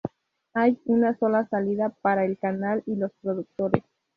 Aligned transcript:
Hay 0.55 0.81
una 0.85 1.15
sola 1.19 1.47
salida 1.47 1.89
para 2.01 2.25
el 2.25 2.39
canal 2.39 2.81
y 2.87 2.95
los 2.95 3.11
productores. 3.21 3.83